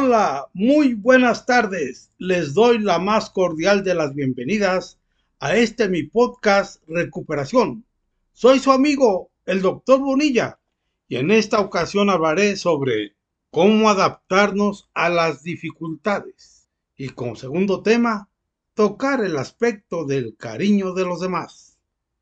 [0.00, 2.12] Hola, muy buenas tardes.
[2.18, 5.00] Les doy la más cordial de las bienvenidas
[5.40, 7.84] a este mi podcast Recuperación.
[8.32, 10.60] Soy su amigo, el doctor Bonilla,
[11.08, 13.16] y en esta ocasión hablaré sobre
[13.50, 16.68] cómo adaptarnos a las dificultades.
[16.96, 18.30] Y como segundo tema,
[18.74, 21.76] tocar el aspecto del cariño de los demás.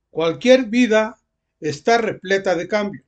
[0.08, 1.20] Cualquier vida
[1.60, 3.04] está repleta de cambios,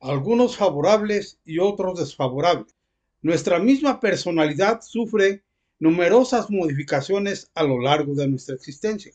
[0.00, 2.77] algunos favorables y otros desfavorables.
[3.20, 5.42] Nuestra misma personalidad sufre
[5.80, 9.12] numerosas modificaciones a lo largo de nuestra existencia,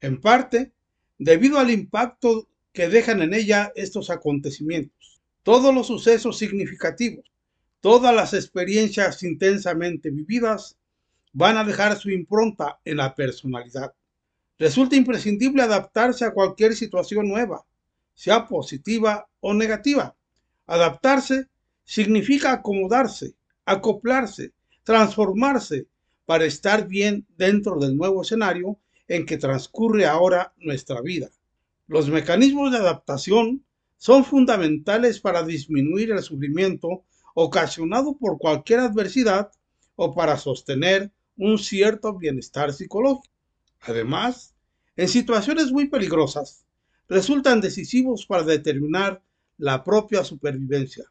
[0.00, 0.72] en parte
[1.18, 5.20] debido al impacto que dejan en ella estos acontecimientos.
[5.42, 7.24] Todos los sucesos significativos,
[7.80, 10.76] todas las experiencias intensamente vividas
[11.32, 13.92] van a dejar su impronta en la personalidad.
[14.58, 17.64] Resulta imprescindible adaptarse a cualquier situación nueva,
[18.14, 20.14] sea positiva o negativa.
[20.66, 21.48] Adaptarse
[21.84, 24.52] significa acomodarse, acoplarse,
[24.84, 25.86] transformarse
[26.26, 31.30] para estar bien dentro del nuevo escenario en que transcurre ahora nuestra vida.
[31.88, 33.64] Los mecanismos de adaptación
[33.96, 39.50] son fundamentales para disminuir el sufrimiento ocasionado por cualquier adversidad
[39.96, 43.34] o para sostener un cierto bienestar psicológico.
[43.80, 44.54] Además,
[44.96, 46.64] en situaciones muy peligrosas,
[47.08, 49.22] resultan decisivos para determinar
[49.58, 51.04] la propia supervivencia.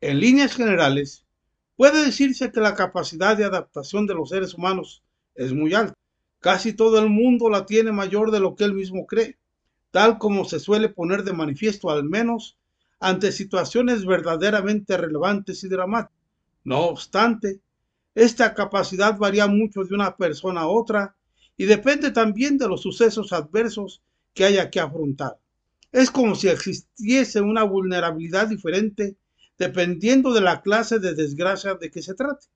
[0.00, 1.24] En líneas generales,
[1.76, 5.02] Puede decirse que la capacidad de adaptación de los seres humanos
[5.34, 5.94] es muy alta.
[6.40, 9.38] Casi todo el mundo la tiene mayor de lo que él mismo cree,
[9.90, 12.56] tal como se suele poner de manifiesto al menos
[13.00, 16.16] ante situaciones verdaderamente relevantes y dramáticas.
[16.64, 17.60] No obstante,
[18.14, 21.16] esta capacidad varía mucho de una persona a otra
[21.56, 24.02] y depende también de los sucesos adversos
[24.34, 25.38] que haya que afrontar.
[25.90, 29.16] Es como si existiese una vulnerabilidad diferente
[29.58, 32.46] dependiendo de la clase de desgracia de que se trate.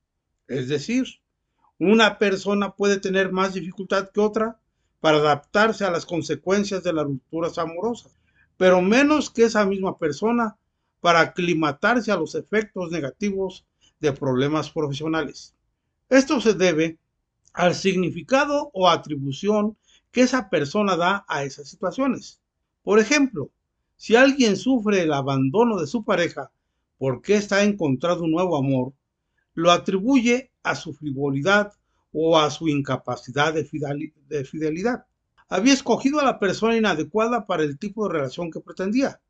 [0.48, 1.06] Es decir,
[1.78, 4.58] una persona puede tener más dificultad que otra
[5.00, 8.12] para adaptarse a las consecuencias de las rupturas amorosas,
[8.56, 10.56] pero menos que esa misma persona
[11.00, 13.64] para aclimatarse a los efectos negativos
[14.00, 15.54] de problemas profesionales.
[16.08, 16.98] Esto se debe
[17.52, 19.76] al significado o atribución
[20.10, 22.40] que esa persona da a esas situaciones.
[22.82, 23.50] Por ejemplo,
[23.96, 26.50] si alguien sufre el abandono de su pareja
[26.98, 28.92] por qué está encontrado un nuevo amor,
[29.54, 31.72] lo atribuye a su frivolidad
[32.12, 33.64] o a su incapacidad de,
[34.44, 35.06] fidelidad.
[35.48, 39.20] Había escogido a la persona inadecuada para el tipo de relación que pretendía,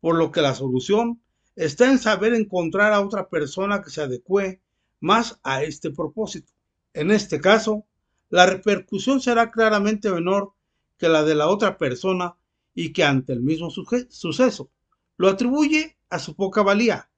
[0.00, 1.20] por lo que la solución
[1.56, 4.60] está en saber encontrar a otra persona que se adecue
[5.00, 6.52] más a este propósito.
[6.92, 7.86] En este caso,
[8.28, 10.52] la repercusión será claramente menor
[10.98, 12.36] que la de la otra persona
[12.74, 14.70] y que ante el mismo suceso.
[15.16, 17.10] Lo atribuye a su poca valía,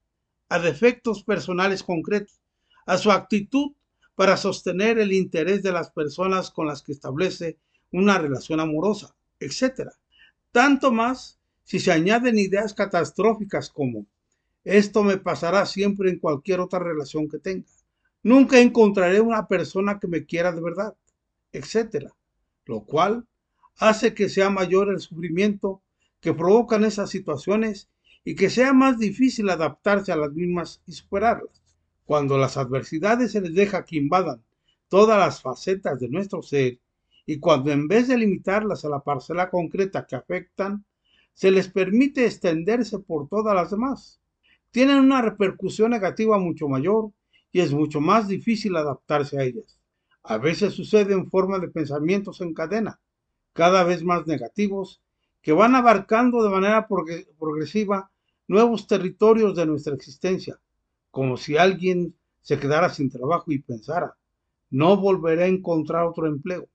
[0.49, 2.41] a defectos personales concretos,
[2.87, 3.73] a su actitud
[4.15, 7.59] para sostener el interés de las personas con las que establece
[7.93, 9.91] una relación amorosa, etc.
[10.53, 14.07] Tanto más si se añaden ideas catastróficas como
[14.65, 17.67] esto me pasará siempre en cualquier otra relación que tenga.
[18.23, 20.95] Nunca encontraré una persona que me quiera de verdad,
[21.53, 22.11] etc.
[22.67, 23.27] Lo cual
[23.79, 25.81] hace que sea mayor el sufrimiento
[26.21, 27.89] que provocan esas situaciones
[28.25, 31.63] y que sea más difícil adaptarse a las mismas y superarlas.
[32.05, 34.43] Cuando las adversidades se les deja que invadan
[34.89, 36.79] todas las facetas de nuestro ser
[37.27, 40.85] y cuando en vez de limitarlas a la parcela concreta que afectan,
[41.35, 44.19] se les permite extenderse por todas las demás,
[44.71, 47.13] tienen una repercusión negativa mucho mayor
[47.53, 49.79] y es mucho más difícil adaptarse a ellas.
[50.23, 53.01] A veces sucede en forma de pensamientos en cadena,
[53.53, 55.01] cada vez más negativos,
[55.43, 58.11] que van abarcando de manera progresiva
[58.49, 60.59] nuevos territorios de nuestra existencia,
[61.11, 64.17] como si alguien se quedara sin trabajo y pensara,
[64.71, 66.69] no volveré a encontrar otro empleo.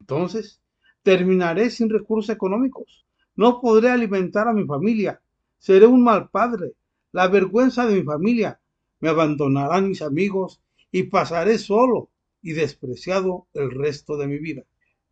[0.00, 0.60] Entonces,
[1.02, 3.04] terminaré sin recursos económicos,
[3.34, 5.20] no podré alimentar a mi familia,
[5.58, 6.72] seré un mal padre,
[7.12, 8.60] la vergüenza de mi familia,
[9.00, 10.60] me abandonarán mis amigos
[10.90, 12.10] y pasaré solo
[12.42, 14.62] y despreciado el resto de mi vida.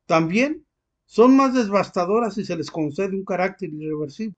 [0.07, 0.65] También
[1.07, 4.37] son más devastadoras si se les concede un carácter irreversible.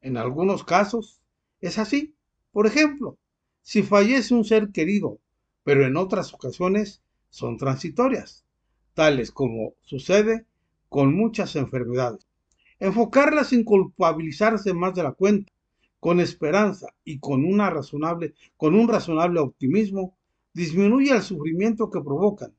[0.00, 1.20] En algunos casos
[1.60, 2.14] es así.
[2.52, 3.16] Por ejemplo,
[3.62, 5.18] si fallece un ser querido,
[5.64, 8.44] pero en otras ocasiones son transitorias,
[8.94, 10.44] tales como sucede
[10.88, 12.26] con muchas enfermedades.
[12.78, 15.52] Enfocarlas sin culpabilizarse más de la cuenta,
[16.00, 17.72] con esperanza y con, una
[18.56, 20.16] con un razonable optimismo,
[20.52, 22.52] disminuye el sufrimiento que provocan,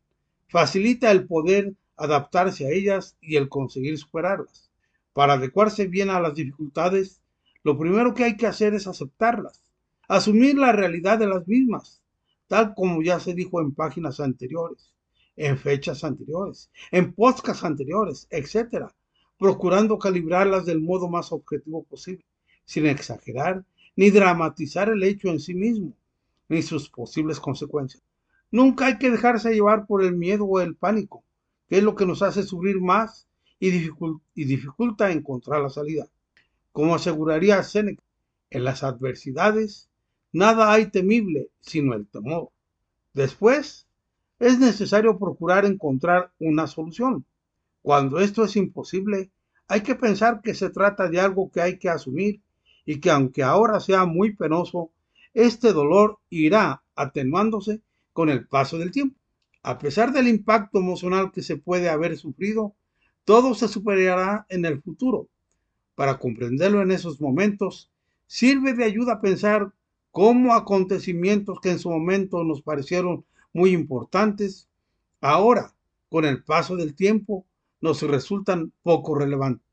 [0.47, 4.69] facilita el poder adaptarse a ellas y el conseguir superarlas.
[5.13, 7.22] Para adecuarse bien a las dificultades,
[7.63, 9.62] lo primero que hay que hacer es aceptarlas,
[10.07, 12.01] asumir la realidad de las mismas,
[12.48, 14.94] tal como ya se dijo en páginas anteriores,
[15.36, 18.88] en fechas anteriores, en podcasts anteriores, etc.,
[19.40, 22.25] procurando calibrarlas del modo más objetivo posible,
[22.66, 23.63] sin exagerar
[23.95, 25.94] ni dramatizar el hecho en sí mismo,
[26.50, 28.04] ni sus posibles consecuencias.
[28.51, 31.24] Nunca hay que dejarse llevar por el miedo o el pánico,
[31.73, 33.27] que es lo que nos hace sufrir más
[33.59, 33.71] y,
[34.35, 36.07] dificulta encontrar la salida.
[36.71, 38.03] Como aseguraría Seneca,
[38.51, 39.89] en las adversidades
[40.31, 42.49] nada hay temible sino el temor.
[43.15, 43.87] Después,
[44.37, 47.25] es necesario procurar encontrar una solución.
[47.81, 49.31] Cuando esto es imposible,
[49.67, 52.43] hay que pensar que se trata de algo que hay que asumir
[52.85, 54.91] y que aunque ahora sea muy penoso,
[55.33, 57.81] este dolor irá atenuándose
[58.11, 59.22] con el paso del tiempo.
[59.63, 62.75] A pesar del impacto emocional que se puede haber sufrido,
[63.24, 65.30] todo se superará en el futuro.
[65.95, 67.89] Para comprenderlo en esos momentos,
[68.27, 69.71] sirve de ayuda a pensar
[70.12, 74.68] cómo acontecimientos que en su momento nos parecieron muy importantes,
[75.21, 75.74] ahora,
[76.09, 77.45] con el paso del tiempo,
[77.80, 79.66] nos resultan poco relevantes.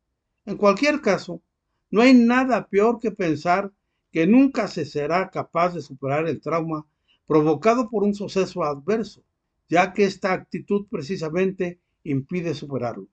[0.46, 1.42] En cualquier caso,
[1.90, 3.72] no hay nada peor que pensar
[4.12, 6.86] que nunca se será capaz de superar el trauma
[7.26, 9.22] provocado por un suceso adverso,
[9.70, 13.06] ya que esta actitud precisamente impide superarlo.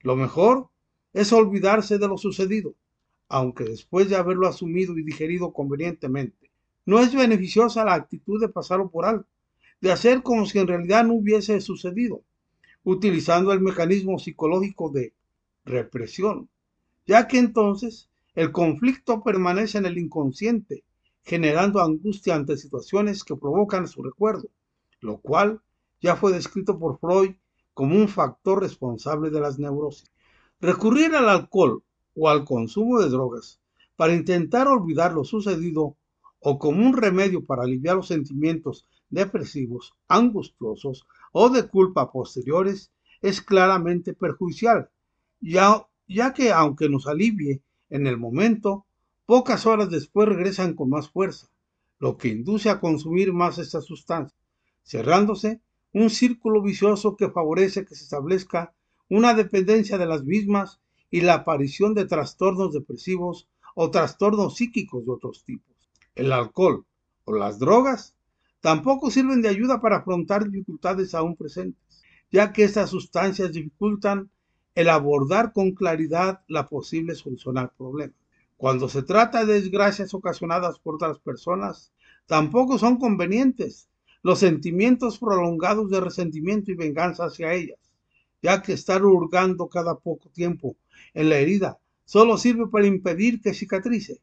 [0.00, 0.68] Lo mejor
[1.12, 2.76] es olvidarse de lo sucedido,
[3.28, 6.52] aunque después de haberlo asumido y digerido convenientemente.
[6.86, 9.26] No es beneficiosa la actitud de pasarlo por alto,
[9.80, 12.22] de hacer como si en realidad no hubiese sucedido,
[12.84, 15.14] utilizando el mecanismo psicológico de
[15.64, 16.48] represión,
[17.06, 20.84] ya que entonces el conflicto permanece en el inconsciente,
[21.24, 24.48] generando angustia ante situaciones que provocan su recuerdo,
[25.00, 25.60] lo cual
[26.04, 27.30] ya fue descrito por Freud
[27.72, 30.12] como un factor responsable de las neurosis.
[30.60, 31.82] Recurrir al alcohol
[32.14, 33.58] o al consumo de drogas
[33.96, 35.96] para intentar olvidar lo sucedido
[36.40, 42.92] o como un remedio para aliviar los sentimientos depresivos, angustiosos o de culpa posteriores
[43.22, 44.90] es claramente perjudicial,
[45.40, 48.84] ya, ya que aunque nos alivie en el momento,
[49.24, 51.48] pocas horas después regresan con más fuerza,
[51.98, 54.36] lo que induce a consumir más esta sustancia,
[54.82, 55.62] cerrándose
[55.94, 58.74] un círculo vicioso que favorece que se establezca
[59.08, 65.12] una dependencia de las mismas y la aparición de trastornos depresivos o trastornos psíquicos de
[65.12, 65.72] otros tipos.
[66.16, 66.84] El alcohol
[67.24, 68.16] o las drogas
[68.60, 74.30] tampoco sirven de ayuda para afrontar dificultades aún presentes, ya que estas sustancias dificultan
[74.74, 78.14] el abordar con claridad la posible solución al problema.
[78.56, 81.92] Cuando se trata de desgracias ocasionadas por otras personas,
[82.26, 83.88] tampoco son convenientes
[84.24, 87.78] los sentimientos prolongados de resentimiento y venganza hacia ellas,
[88.42, 90.76] ya que estar hurgando cada poco tiempo
[91.12, 94.22] en la herida solo sirve para impedir que cicatrice.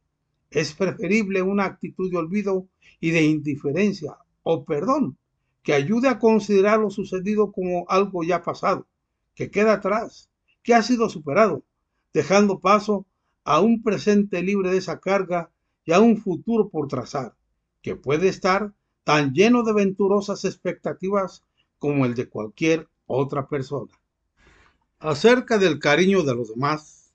[0.49, 2.67] Es preferible una actitud de olvido
[2.99, 5.17] y de indiferencia o perdón
[5.61, 8.87] que ayude a considerar lo sucedido como algo ya pasado,
[9.35, 10.31] que queda atrás,
[10.63, 11.63] que ha sido superado,
[12.11, 13.05] dejando paso
[13.43, 15.51] a un presente libre de esa carga
[15.85, 17.35] y a un futuro por trazar,
[17.83, 21.43] que puede estar tan lleno de venturosas expectativas
[21.79, 23.91] como el de cualquier otra persona.
[24.99, 27.11] Acerca del cariño de los demás,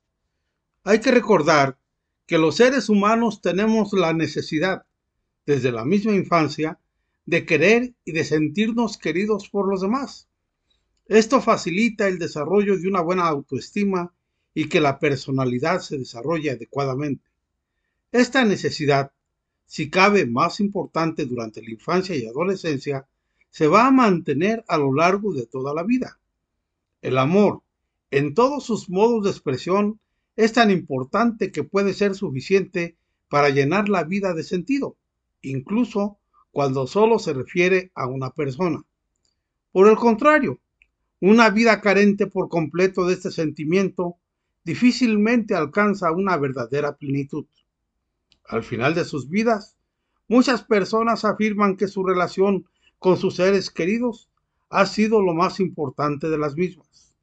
[0.83, 1.79] hay que recordar
[2.27, 4.85] que los seres humanos tenemos la necesidad,
[5.47, 6.81] desde la misma infancia,
[7.25, 10.29] de querer y de sentirnos queridos por los demás.
[11.07, 14.13] Esto facilita el desarrollo de una buena autoestima
[14.55, 17.25] y que la personalidad se desarrolle adecuadamente.
[18.11, 19.13] Esta necesidad
[19.67, 23.07] si cabe más importante durante la infancia y adolescencia,
[23.51, 26.19] se va a mantener a lo largo de toda la vida.
[27.03, 27.63] El amor,
[28.11, 30.01] en todos sus modos de expresión,
[30.37, 32.97] es tan importante que puede ser suficiente
[33.29, 34.97] para llenar la vida de sentido,
[35.43, 36.19] incluso
[36.53, 38.85] cuando solo se refiere a una persona.
[39.73, 40.61] Por el contrario,
[41.21, 44.17] una vida carente por completo de este sentimiento
[44.65, 47.47] difícilmente alcanza una verdadera plenitud.
[48.49, 49.77] Al final de sus vidas,
[50.29, 52.67] muchas personas afirman que su relación
[52.99, 54.29] con sus seres queridos
[54.71, 57.15] ha sido lo más importante de las mismas.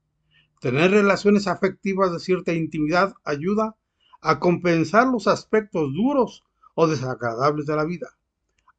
[0.60, 3.76] Tener relaciones afectivas de cierta intimidad ayuda
[4.22, 6.44] a compensar los aspectos duros
[6.76, 8.18] o desagradables de la vida,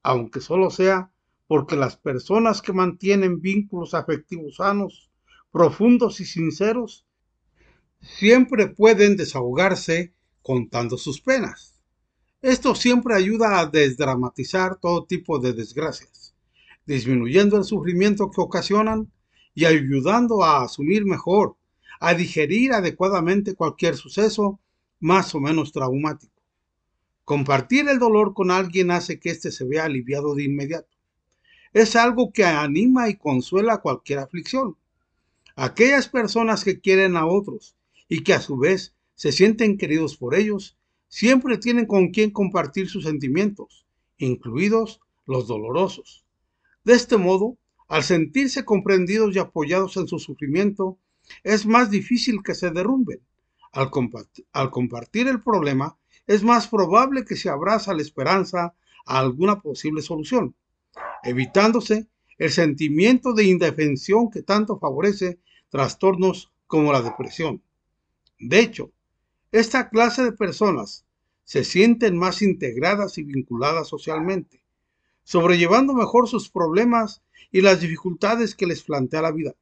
[0.03, 1.11] aunque solo sea
[1.47, 5.11] porque las personas que mantienen vínculos afectivos sanos,
[5.53, 7.07] profundos y sinceros,
[8.01, 11.74] siempre pueden desahogarse contando sus penas.
[12.45, 16.35] Esto siempre ayuda a desdramatizar todo tipo de desgracias,
[16.85, 19.11] disminuyendo el sufrimiento que ocasionan
[19.55, 21.57] y ayudando a asumir mejor,
[22.01, 24.61] a digerir adecuadamente cualquier suceso
[25.01, 26.35] más o menos traumático.
[27.25, 30.95] Compartir el dolor con alguien hace que éste se vea aliviado de inmediato.
[31.73, 34.77] es algo que anima y consuela cualquier aflicción.
[35.57, 37.75] Aquellas personas que quieren a otros
[38.07, 40.77] y que a su vez se sienten queridos por ellos,
[41.15, 43.87] siempre tienen con quien compartir sus sentimientos,
[44.19, 46.25] incluidos los dolorosos.
[46.83, 47.57] De este modo,
[47.87, 50.99] al sentirse comprendidos y apoyados en su sufrimiento,
[51.45, 53.21] es más difícil que se derrumben.
[53.71, 58.75] Al, compartir el problema, es más probable que se abraza la esperanza
[59.07, 60.57] a alguna posible solución,
[61.23, 67.63] evitándose el sentimiento de indefensión que tanto favorece trastornos como la depresión.
[68.41, 68.91] De hecho,
[69.53, 71.04] esta clase de personas
[71.45, 74.65] se sienten más integradas y vinculadas socialmente,
[75.23, 77.23] sobrellevando mejor sus problemas
[77.53, 79.55] y las dificultades que les plantea la vida.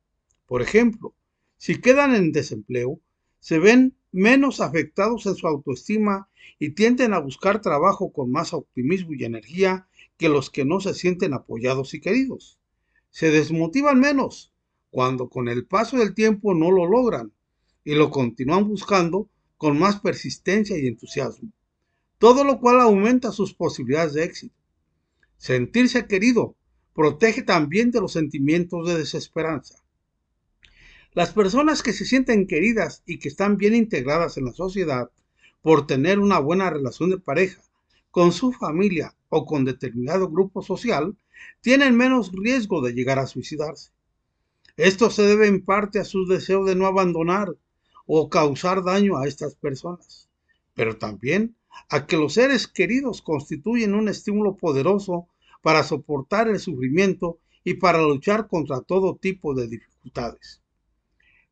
[0.46, 1.14] Por ejemplo,
[1.56, 3.00] si quedan en desempleo,
[3.38, 9.14] se ven menos afectados en su autoestima y tienden a buscar trabajo con más optimismo
[9.14, 12.58] y energía que los que no se sienten apoyados y queridos.
[13.10, 14.52] Se desmotivan menos
[14.90, 17.32] cuando con el paso del tiempo no lo logran
[17.84, 21.50] y lo continúan buscando con más persistencia y entusiasmo,
[22.22, 24.54] todo lo cual aumenta sus posibilidades de éxito.
[25.38, 26.54] Sentirse querido
[26.94, 29.82] protege también de los sentimientos de desesperanza.
[31.14, 35.10] Las personas que se sienten queridas y que están bien integradas en la sociedad
[35.62, 37.60] por tener una buena relación de pareja
[38.12, 41.16] con su familia o con determinado grupo social,
[41.60, 43.90] tienen menos riesgo de llegar a suicidarse.
[44.76, 47.48] Esto se debe en parte a su deseo de no abandonar
[48.06, 50.28] o causar daño a estas personas,
[50.74, 51.56] pero también
[51.88, 55.28] a que los seres queridos constituyen un estímulo poderoso
[55.62, 60.62] para soportar el sufrimiento y para luchar contra todo tipo de dificultades.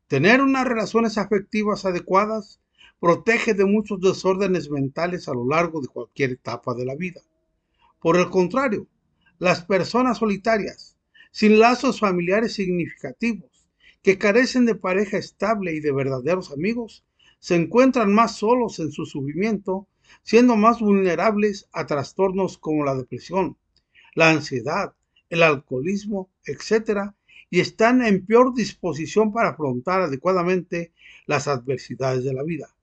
[0.08, 2.60] Tener unas relaciones afectivas adecuadas
[2.98, 7.22] protege de muchos desórdenes mentales a lo largo de cualquier etapa de la vida.
[8.00, 8.86] Por el contrario,
[9.38, 10.96] las personas solitarias,
[11.30, 13.50] sin lazos familiares significativos,
[14.02, 17.04] que carecen de pareja estable y de verdaderos amigos,
[17.38, 19.86] se encuentran más solos en su sufrimiento,
[20.22, 23.56] siendo más vulnerables a trastornos como la depresión,
[24.14, 24.94] la ansiedad,
[25.28, 27.12] el alcoholismo, etc.,
[27.50, 30.92] y están en peor disposición para afrontar adecuadamente
[31.26, 32.74] las adversidades de la vida.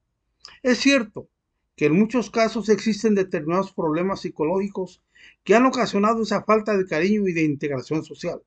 [0.62, 1.30] Es cierto
[1.78, 5.02] que en muchos casos existen determinados problemas psicológicos
[5.44, 8.42] que han ocasionado esa falta de cariño y de integración social.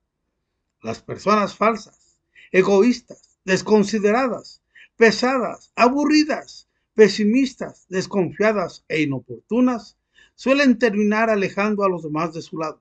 [0.81, 2.19] Las personas falsas,
[2.51, 4.61] egoístas, desconsideradas,
[4.97, 6.67] pesadas, aburridas,
[7.01, 9.97] pesimistas, desconfiadas e inoportunas
[10.35, 12.79] suelen terminar alejando a los demás de su lado.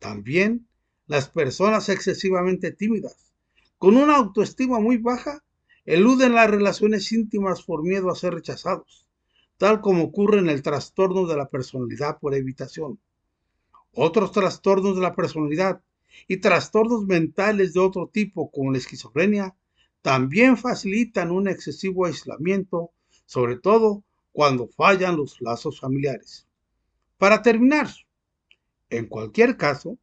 [0.00, 0.66] También
[1.06, 3.32] las personas excesivamente tímidas,
[3.78, 5.44] con una autoestima muy baja,
[5.84, 9.06] eluden las relaciones íntimas por miedo a ser rechazados,
[9.58, 12.98] tal como ocurre en el trastorno de la personalidad por evitación.
[13.92, 15.82] Otros trastornos de la personalidad
[16.26, 19.54] y trastornos mentales de otro tipo, como la esquizofrenia,
[20.02, 22.90] también facilitan un excesivo aislamiento,
[23.30, 26.48] sobre todo cuando fallan los lazos familiares.
[27.16, 27.86] Para terminar,
[28.88, 29.98] en cualquier caso,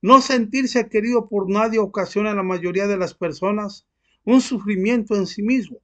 [0.00, 3.88] no sentirse querido por nadie ocasiona a la mayoría de las personas
[4.24, 5.78] un sufrimiento en sí mismo,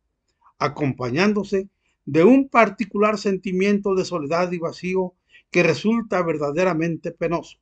[0.61, 1.69] acompañándose
[2.05, 5.13] de un particular sentimiento de soledad y vacío
[5.51, 7.59] que resulta verdaderamente penoso.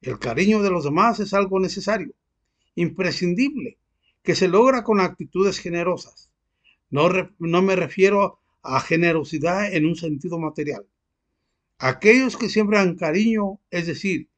[0.00, 2.14] El cariño de los demás es algo necesario,
[2.76, 3.76] imprescindible,
[4.22, 6.27] que se logra con actitudes generosas.
[6.90, 10.86] No, no me refiero a generosidad en un sentido material.
[11.78, 14.28] Aquellos que siembran cariño, es decir,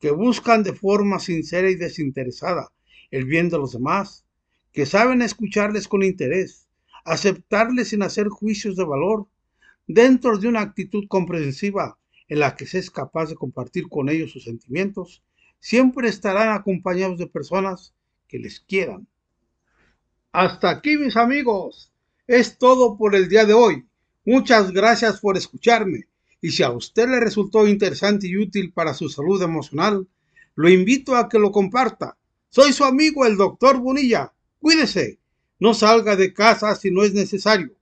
[0.00, 2.72] que buscan de forma sincera y desinteresada
[3.10, 4.24] el bien de los demás,
[4.72, 6.68] que saben escucharles con interés,
[7.04, 9.26] aceptarles sin hacer juicios de valor,
[9.86, 11.98] dentro de una actitud comprensiva
[12.28, 15.22] en la que se es capaz de compartir con ellos sus sentimientos,
[15.58, 17.92] siempre estarán acompañados de personas
[18.28, 19.08] que les quieran.
[20.30, 21.89] Hasta aquí mis amigos,
[22.30, 23.84] es todo por el día de hoy.
[24.24, 26.06] Muchas gracias por escucharme
[26.40, 30.06] y si a usted le resultó interesante y útil para su salud emocional,
[30.54, 32.16] lo invito a que lo comparta.
[32.48, 34.32] Soy su amigo el doctor Bonilla.
[34.60, 35.18] Cuídese,
[35.58, 37.72] no salga de casa si no es necesario.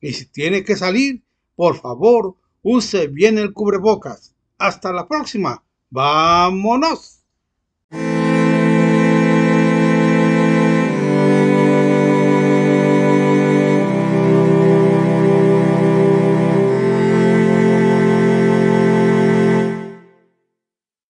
[0.00, 1.24] Y si tiene que salir,
[1.56, 4.36] por favor, use bien el cubrebocas.
[4.56, 5.64] Hasta la próxima.
[5.90, 7.24] Vámonos.